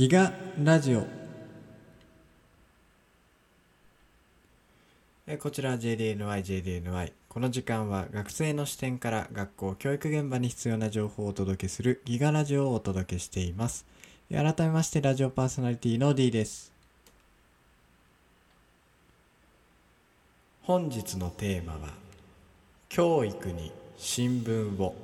[0.00, 1.06] ギガラジオ
[5.26, 7.12] えこちら JDNY、JDNY。
[7.28, 13.84] この時間は学生の視点から学校、教育現場に必要な情報をお届けするギガラジオをお届けしています。
[14.32, 16.72] 改めましてラジオパーソナリティの D です。
[20.62, 21.90] 本日のテーマは、
[22.88, 24.94] 教育に新聞を。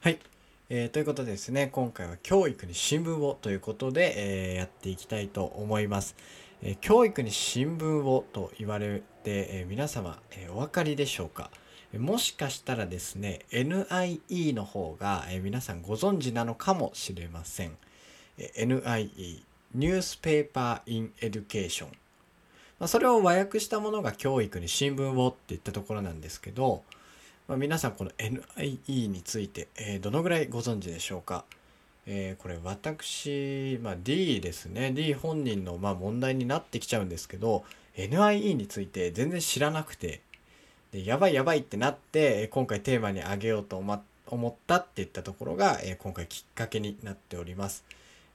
[0.00, 0.18] はい。
[0.68, 6.16] えーということでですね、今回は教育に新聞をということで、えーやっていきたいと思います。
[6.60, 11.52] えー教育に新聞をと言われて、え皆様、えお分かりでしょうか？
[11.94, 17.76] えもしかしたらですね、NIE の方が、え皆さんご存知なのかもしれません。
[18.36, 19.44] え NIE、
[19.76, 21.86] Newspaper in Education。
[22.80, 26.82] ま、それを和訳したものが教育に新聞をっていったところなんですけど、
[27.48, 31.44] まあ、皆さんこの NIE について、えどのぐらいご存知でしょうか、
[32.04, 34.90] えーこれ私、まあ、D ですね。
[34.90, 37.64] D 本人のま問題になってきちゃうんですけど
[37.96, 40.20] NIE について全然知らなくて
[40.92, 47.84] でやばいやばいってなって今回テーマに挙げようと思ったっていったところが、え今回きっかけになっております。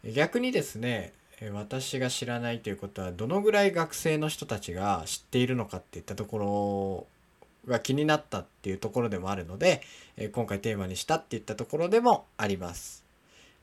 [0.06, 1.12] 逆にですね
[1.54, 7.08] 私が知らないということはどのぐらい学生の人たちが知っているのかっていったところ
[7.68, 9.82] が気になったっていうところでもあるので、
[10.18, 13.04] えー今回テーマにしたっていったところでもあります。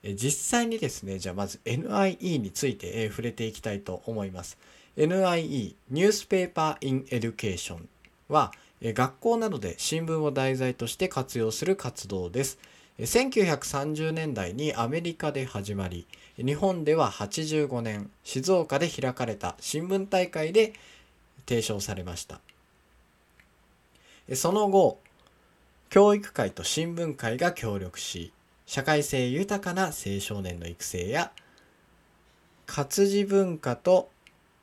[0.03, 4.59] えー実際にですね、じゃあまず NIE について、えー触れていきたいと思います。
[4.97, 7.87] NIE、Newspaper in Education
[8.29, 12.59] は、えー学校などで新聞を題材として活用する活動です。
[12.99, 16.07] えー1930年代にアメリカで始まり、
[16.37, 20.73] 日本では85年、静岡で開かれた新聞大会で
[21.49, 22.41] 提唱されました。
[24.35, 25.01] その後、
[25.89, 28.33] 教育界と新聞界が協力し、
[28.67, 31.33] 社会性豊かな青少年の育成や、
[32.67, 34.11] 活字文化と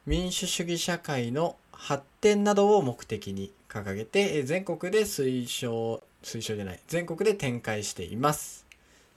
[0.05, 8.65] 民主主義社会の発展などを目的に掲げて、全国で推奨、推奨じゃない、全国で展開しています。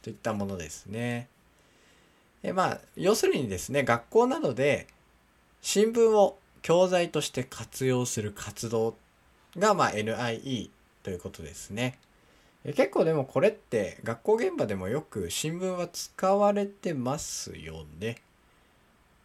[0.00, 1.28] といったものですね。
[2.42, 4.86] えまあ、要するにですね、学校などで
[5.60, 8.96] 新聞を教材として活用する活動
[9.56, 10.70] が、まあ、NIE
[11.02, 11.98] ということですね。
[12.64, 18.16] 結構でもこれって学校現場でもよく新聞は使われてますよね。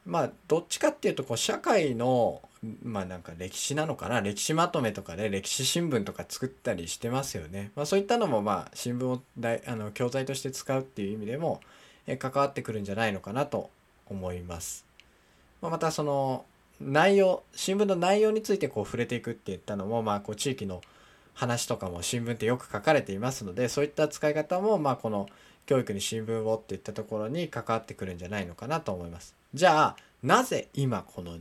[0.05, 2.41] まあどっちかっていうとこう社会の
[2.83, 4.21] まあなんか歴史なのかな？
[4.21, 7.71] 歴史まとめとかで歴史新聞とか作ったりしてますよね。
[7.75, 11.59] まあそういったのもまあ新聞をだいあの教材として使うっていう意味でも
[12.05, 13.69] え関わってくるんじゃないのかなと
[14.09, 14.85] 思います。
[15.61, 16.45] まあ、またその
[16.83, 20.81] 内容新聞の内容についてこう触れていくって言ったのもまあこう地域の
[21.33, 25.27] 話とかも新聞ってよく書かれていますのでそういった使い方もまあこの
[25.65, 29.35] 教育に新聞をっていったところに関わってくるんじゃないのかなと思います。
[29.53, 31.37] じゃあなぜ今この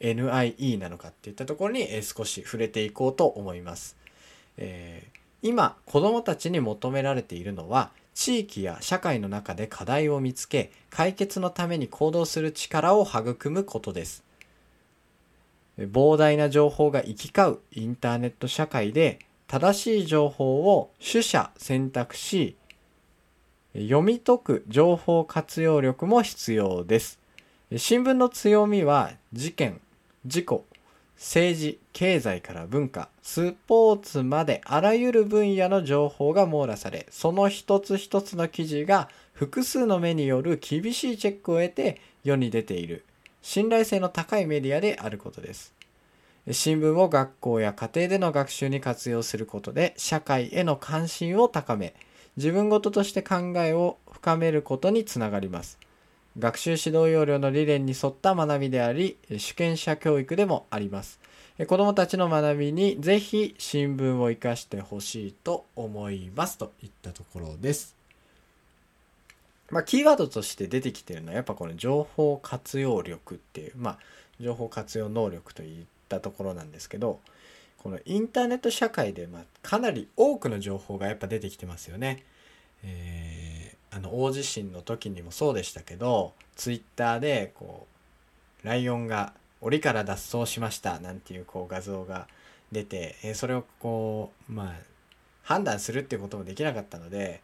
[0.00, 3.96] NIE なのかっていったところに少し触れていこうと思います。
[4.56, 14.24] えー今子どもたちに求められているのは地域や社会の中で課題を見つけ解決のために行動する力を育むことです。
[15.78, 22.56] 膨大な情報が行き交うインターネット社会で正しい情報を取捨選択し
[23.74, 27.18] 読み解く情報活用力も必要です。
[27.76, 29.80] 新聞の強みは事件、
[30.26, 30.64] 事故、
[31.16, 43.04] 政治、経済から文化、スポーツまであらゆる分野の情報が網羅され、その一つ一つの記事が複数の目による厳しいチェックを得て世に出ている
[43.42, 45.74] 信頼性の高いメディアであることです。
[46.50, 51.94] 新聞を学校や家庭での学習に活用することで社会への関心を高め、
[52.36, 55.78] 自分ごととして考えを深めることにつながります。
[56.38, 61.20] 学習指導要領の理念に沿った学びであり、主権者教育でもあります。
[61.66, 67.97] 子どもたちの学びにぜひ新聞を生かしてほしいと思いますといったところです。
[69.70, 73.98] まあ、キーワードとして出てきてるのはやっぱこの情報活用力っていう、まあ、
[74.40, 77.20] 情報活用能力といったところなんですけど、
[77.78, 82.24] このインターネット社会で、まあ、かなり多くの情報がやっぱ出てきてますよね。
[82.84, 87.86] えーあの大地震の時にもそうでしたけどツイッターでこ
[88.62, 89.32] うライオンが
[89.62, 92.28] 檻から脱走しましたなんていうこう画像が
[92.70, 94.74] 出て、えーそれをこうまあ
[95.42, 97.40] 判断するっていうこともできなかったので、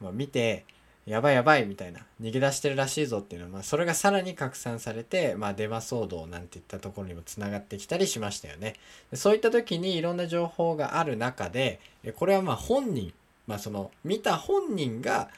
[0.00, 0.64] まあ、見て
[1.06, 8.74] やばいやばいみたいな逃げ出してるらしいぞっていうのは、まあ、それがさらに拡散されて、まあ、デマ騒動なんていったところにもつながってきたりしましたよね。
[9.12, 11.80] そういった時にいろんな情報がある中で
[12.16, 13.12] これはまあ本人、
[13.46, 15.28] まあ、その見た本人が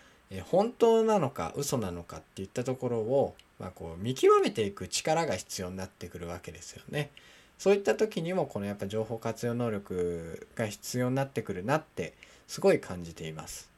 [0.51, 7.11] 本当なのか嘘なのかっていったところを、まあ、こう見極めていく力が必要になってくるわけですよね。
[7.59, 12.13] そういった時にもこのやっぱ情報活用能力が必要になってくるなって
[12.47, 13.76] すごい感じています。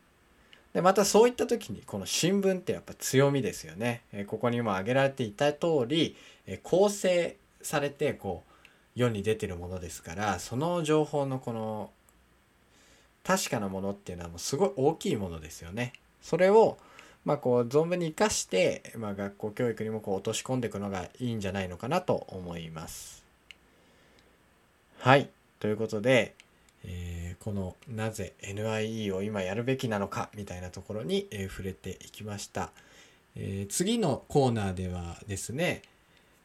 [0.79, 4.03] でまたそういった時にこの新聞ってやっぱ強みですよね。
[4.13, 6.15] えここにも挙げられていた通り、
[6.47, 8.53] え構成されてこう
[8.95, 11.91] 世に出てるものですからその情報のこの
[13.25, 15.95] 確かなものっていうのはもうすごい大きいものですよね。
[16.23, 16.79] それを
[17.25, 23.25] まあこう存分に生かして、まあ、学校教育にもこう落とし込んでいくのがいいんじゃないのかなと思います。
[25.01, 25.29] はい。
[25.59, 26.37] ということで、
[26.85, 32.71] えー、このなぜ NIE を今やるべきなのかみたいなところに、え、触れていきました。
[33.37, 35.83] え、次のコーナーではですね、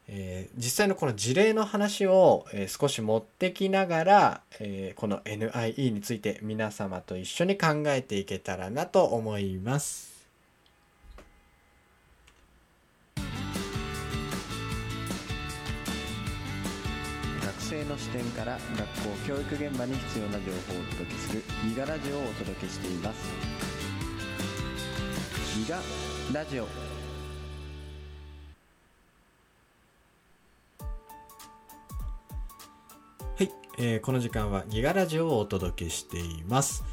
[0.08, 10.13] え、実際のこの事例の話を、え、少し持ってきながら、え、この NIE について皆様と一緒に考えていけたらなと思います。
[17.84, 23.32] 学生の視点から学校教育現場に必要な情報をお届けするギガラジオをお届けしています。
[25.56, 25.78] ギガ
[26.40, 26.68] ラジオは
[33.40, 36.84] いえー、この時間はギガラジオをお届けしています。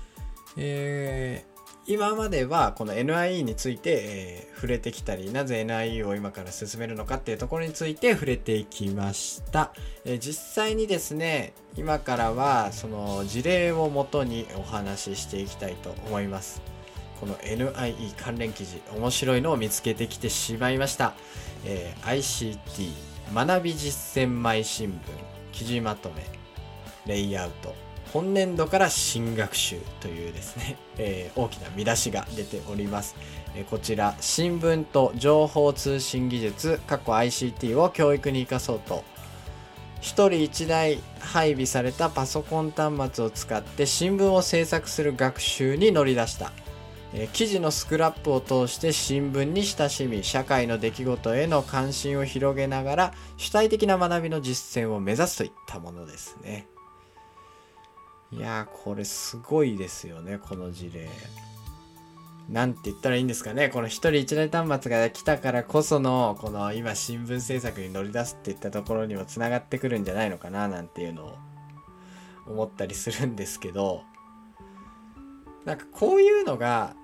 [0.58, 1.51] えー、
[1.88, 9.72] 今まではこの NIE について、えー、触れてきたり、なぜ NIE を今から進めるのかっていうところについて触れていきました。
[10.06, 16.62] え実際にですね、今からはその事例をもとにお話ししていきたいと思います。
[17.20, 21.14] この NIE 関連記事、面白いのを見つけてきてしまいました。
[21.66, 22.92] え ICT
[23.34, 24.94] 学び実践前新聞
[25.52, 26.26] 記事まとめ
[27.06, 27.74] レイアウト
[28.14, 33.16] 本年度から新学習というですね、 えー、大きな見出しが出ております。
[33.56, 39.04] えー、こちら、新聞と情報通信技術、過去 ICT を教育に生かそうと、
[40.02, 46.52] 1人1台配備されたパソコン端末を使って新聞を制作する学習に乗り出した。
[47.14, 56.68] えー、記事のスクラップを通して新聞に親しみ、社会の出来事への関心を広げながら主体的な学びの実践を目指すといったものですね。
[58.32, 61.10] いやー、これすごいですよね、この事例。
[62.50, 63.70] なんて言ったらいいんですかね。
[63.70, 71.38] この一人一台端末が来たからこその、この今新聞制作に乗り出すっていったところにも繋がってくるんじゃないのかな、なんていうのを
[72.48, 74.04] 思ったりするんですけど、
[75.66, 76.96] なんかこういうのが、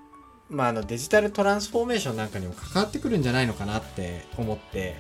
[0.50, 4.96] まあ、あのデジタルトランスフォーメーションなんかにも関わってくるんじゃないのかなって思って、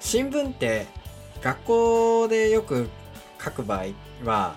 [0.00, 0.86] 新聞って
[1.42, 2.88] 学校でよく
[3.42, 3.86] 書く場合
[4.24, 4.56] は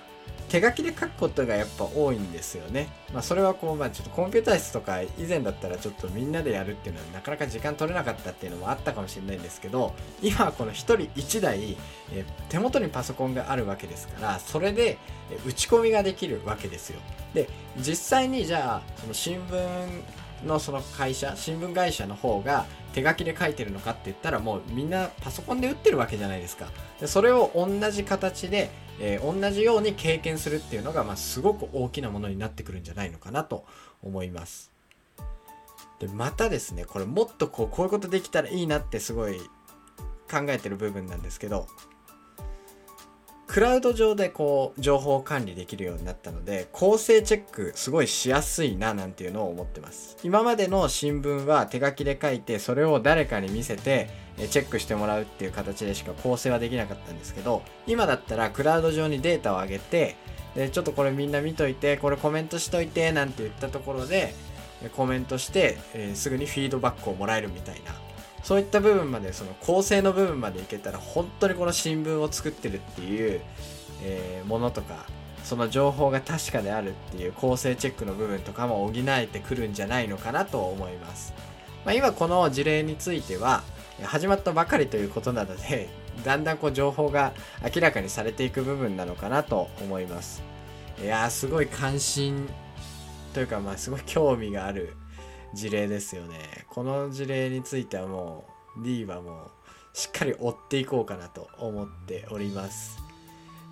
[0.50, 2.90] 手書きで書くことがやっぱ多いんですよね。
[3.12, 11.76] まあそれはこう、まあちょっとコンピューター室とか以前だったらちょっとみんなでやるっていうのはなかなか時間取れなかったっていうのもあったかもしれないんですけど、今はこの1人1台、
[12.12, 15.00] え手元にパソコンがあるわけですから、それで
[15.46, 17.00] 打ち込みができるわけですよ。
[17.34, 26.68] で、実際にじゃあ、その新聞のその会社、新聞会社の方が手書きで書いてるのかって言ったらもうみんなパソコンで打ってるわけじゃないですか。
[27.04, 33.66] でそれを同じ形で、えー、同じように経験するっていうのが、まあ、すごく大きなものになってくるんじゃないのかなと
[34.02, 34.72] 思います。
[36.00, 39.38] でまたですねこれもっとこうこういうことできたらいいなってすごい
[40.32, 41.68] 考えてる部分なんですけど
[43.48, 60.16] クラウド上でこう情報を管理できるようになったので構成チェックすごいしやすいななんていうのを思ってます今までの新聞は手書きで書いてそれを誰かに見せてチェックしてもらうっていう形でしか構成はできなかったんですけど今だったらクラウド上にデータを上げて
[60.56, 64.34] でちょっとこれみんな見といてこれコメントしといてなんて言ったところで
[64.96, 67.94] コメントして、えー、すぐにフィードバックをもらえるみたいな
[68.44, 73.42] そういった部分までその構成の部分までいけたら本当にこの新聞を作ってるっていう、
[74.04, 75.06] えー、ものとか
[75.44, 81.34] その情報が確かであるっていう構成チェックの部分とかも補えてくるんじゃないのかなと思います。
[81.86, 83.64] まあ、今この事例については
[84.02, 85.90] 始まったばかりということなので
[86.26, 87.34] だんだんこう情報が
[87.64, 90.44] 明らかにされていく部分なのかなと思います。
[91.02, 92.48] いやーすごい関心
[93.34, 94.96] というかまあすごい興味がある
[95.54, 96.66] 事例ですよね。
[96.70, 98.46] この事例についてはも
[98.80, 103.04] う D はもうしっかり追っていこうかなと思っております。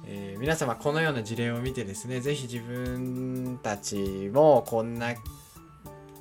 [0.05, 5.13] えー、皆様このような事例を見てですね、是非自分たちもこんな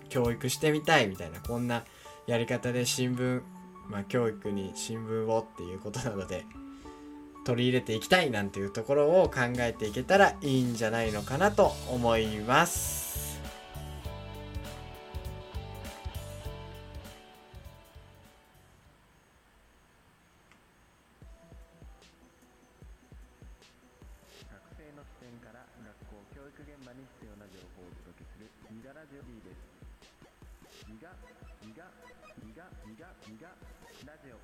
[0.08, 1.84] 教育してみたいみたいな、こんな
[2.26, 3.42] やり方で新聞、
[3.90, 6.44] まあ、教育に新聞をっていうことなので
[7.44, 13.40] 取り入れていきたいなんていうところを考えていけたらいいんじゃないのかなと思います。
[24.46, 29.70] 学生の視点から学校教育現場に必要な情報をお届けする「ギガラジオ E」です。
[34.06, 34.36] ラジオ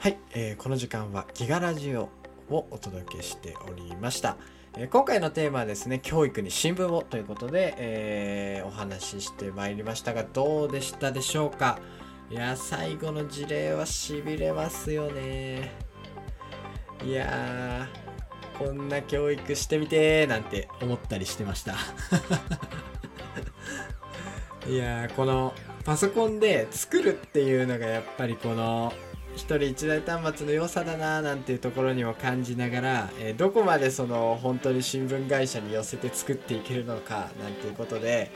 [0.00, 2.08] はい、えーこの時間はギガラジオ
[2.50, 4.36] をお届けしておりました。
[4.76, 11.78] えー今回のテーマはですね、教育に新聞をということで、えーお話ししてまいりましたが、どうでしたでしょうか？
[12.30, 15.72] いや、最後の事例はしびれますよね。
[17.04, 17.86] いや、
[18.58, 21.76] こんな教育してみてなんて思ったりしてました。
[24.68, 28.92] いやー、このパソコンで作るっていうのがやっぱりこの
[29.34, 38.30] 一人一台端末の良さだななんていうところにも感じながら、えーどこまでその本当に新聞会社に寄せて作っていけるのかなんていうことで、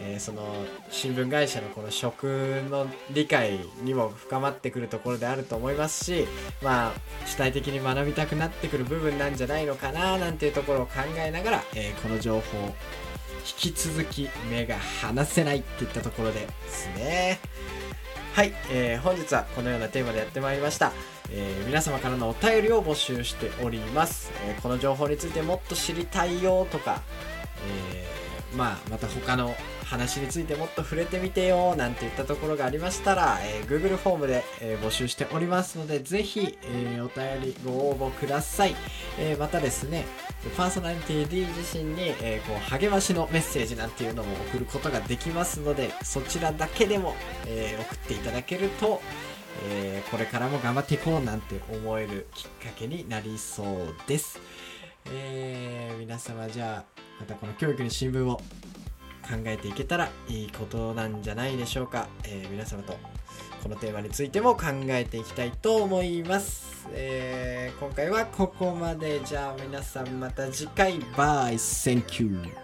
[0.00, 0.42] えーその
[0.88, 2.24] 新聞会社のこの職
[2.70, 6.26] の理解にも深まってくるところであると思いますし
[6.62, 6.92] まあ
[7.26, 12.74] 主体的に学びたくなってくる部分なんじゃないのかななんていうところを考えながら、えーこの情報を
[13.46, 17.38] 引き続き目が離せないっていったところですね。
[18.32, 20.92] はい、えー本日はこのようなテーマでやってまいりました、
[21.30, 27.02] えー皆様からのお便りを募集しております、えーこの情報についてもっと知りたいよとか、
[27.92, 28.06] え
[28.56, 38.74] まあまた他の話についてもっと触れてみてよなんていったところがありましたら、えー Google フォームで、えー募集しておりますのでぜひ、えーお便りご応募ください、
[39.18, 40.06] えまたですね
[40.56, 47.14] パーソナリティ D 自身に、えこう励ましのメッセージなんていうのも送ることができますのでそちらだけでも、
[47.46, 49.00] え送っていただけると、
[49.68, 54.40] えこれからも頑張っていこうなんて思えるきっかけになりそうです、
[55.10, 58.40] え皆様じゃあまたこの教育に新聞を
[59.28, 62.96] 考えていけたらいいことなんじゃないでしょうか、えー皆様と
[63.62, 69.20] このテーマについても考えていきたいと思います、えー今回はここまで。
[69.24, 70.98] じゃあ皆さんまた次回。
[71.16, 71.54] バイ。
[71.54, 72.63] Thank you.